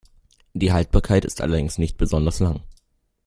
Die 0.55 0.71
Haltbarkeit 0.73 1.25
ist 1.25 1.41
allerdings 1.41 1.77
nicht 1.77 1.97
besonders 1.99 2.39
lang. 2.39 2.63